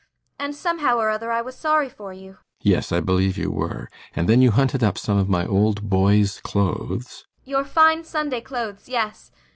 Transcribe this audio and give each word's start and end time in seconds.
And 0.39 0.55
somehow 0.55 0.97
or 0.97 1.11
other 1.11 1.31
I 1.31 1.43
was 1.43 1.55
sorry 1.55 1.87
for 1.87 2.11
you 2.11 2.29
ALLMERS. 2.31 2.39
Yes, 2.63 2.91
I 2.91 3.01
believe 3.01 3.37
you 3.37 3.51
were. 3.51 3.87
And 4.15 4.27
then 4.27 4.41
you 4.41 4.49
hunted 4.49 4.83
up 4.83 4.97
some 4.97 5.19
of 5.19 5.29
my 5.29 5.45
old 5.45 5.83
boy's 5.87 6.41
clothes 6.41 7.05
ASTA. 7.05 7.25
Your 7.51 7.63
fine 7.63 8.03
Sunday 8.03 8.41
clothes 8.41 8.89
yes. 8.89 9.29